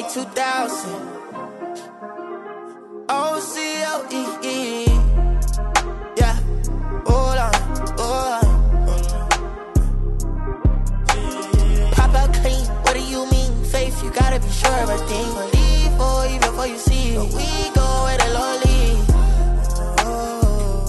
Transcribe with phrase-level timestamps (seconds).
[0.00, 0.94] Make 2000.
[3.08, 4.86] O C O E E.
[6.16, 6.36] Yeah.
[7.04, 7.52] Hold on.
[7.98, 8.46] Hold on.
[11.96, 12.64] Pop out clean.
[12.84, 13.52] What do you mean?
[13.64, 15.30] Faith, you gotta be sure of a thing.
[15.34, 17.16] Believe or even before you see.
[17.16, 19.08] But we go where the Lord leads.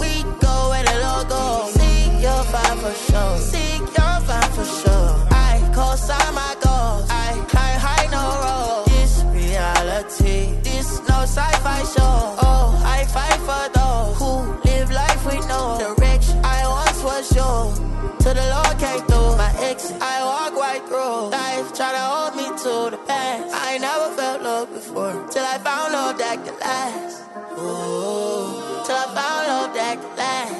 [0.01, 1.73] We go where the Lord goes.
[1.73, 3.37] Seek your find for sure.
[3.39, 4.08] Seek your
[19.79, 23.55] I walk right through life, try to hold me to the past.
[23.55, 25.15] I ain't never felt love before.
[25.31, 27.23] Till I found love that could last.
[27.55, 28.59] Ooh.
[28.83, 30.59] Till I found love that could last.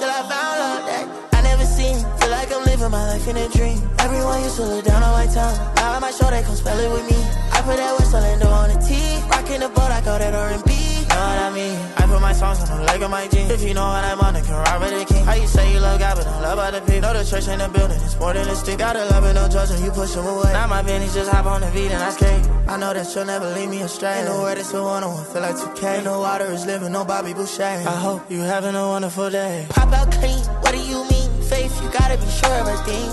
[0.00, 1.04] Till I found love that
[1.36, 1.96] I never seen.
[2.16, 3.84] Feel like I'm living my life in a dream.
[3.98, 5.52] Everyone used to look down on my town.
[5.76, 7.20] Now on my show, they come spell it with me.
[7.52, 8.96] I put that West Orlando on the T.
[9.28, 10.72] Rocking the boat, I call that R&B.
[11.12, 11.76] Know what I mean?
[12.00, 13.50] I songs the my jeans.
[13.50, 15.24] If you know what I'm on, then can Robert the King.
[15.24, 17.00] How you say you love God, but don't love other people?
[17.00, 18.78] Know the church ain't a building, it's more than a stick.
[18.78, 20.52] Gotta love it, no judge, and you push them away.
[20.52, 22.44] Now my business just hop on the beat and I skate.
[22.68, 24.18] I know that you'll never leave me astray.
[24.18, 25.96] Ain't no word, it's a one on one, feel like 2K.
[25.96, 27.62] Ain't no water is living, no Bobby Boucher.
[27.62, 29.66] I hope you having a wonderful day.
[29.70, 31.30] Pop out clean, what do you mean?
[31.42, 33.05] Faith, you gotta be sure of a thing.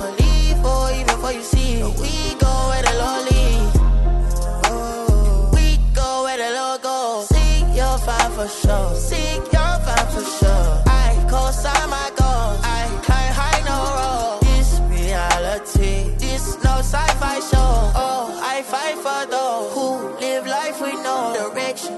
[8.06, 8.96] Find for sure.
[8.96, 10.84] Seek your find for sure.
[10.86, 12.60] I co-sign my goals.
[12.62, 14.40] I climb high, no road.
[14.42, 16.12] This reality.
[16.18, 17.92] This no sci-fi show.
[17.96, 19.88] Oh, I fight for those who
[20.20, 21.98] live life with no direction.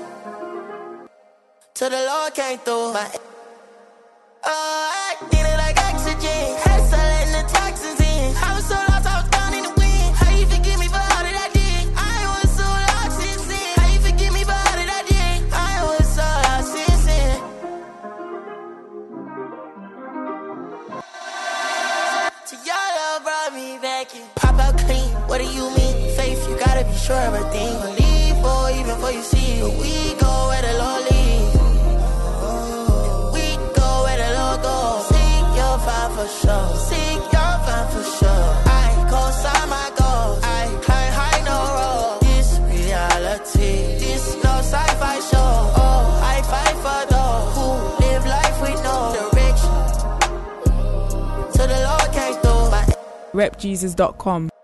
[1.73, 3.24] Till the Lord came through my.
[25.35, 25.95] What do you mean?
[26.15, 27.75] Faith, you gotta be sure of a thing.
[27.81, 29.59] Believe or even before you see.
[29.59, 31.55] But we go where the Lord leads.
[33.35, 33.45] We
[33.75, 35.01] go where the Lord goes.
[35.11, 36.67] Seek your find for sure.
[36.87, 38.47] Seek your find for sure.
[38.79, 40.39] I co-sign my goals.
[40.59, 42.15] I climb high, no road.
[42.21, 43.75] This reality.
[44.03, 45.51] This no sci-fi show.
[45.83, 47.67] Oh, I fight for those who
[48.05, 49.75] live life with no direction.
[51.55, 52.07] Till the Lord
[52.41, 52.83] through my
[53.33, 54.54] repjesus.com.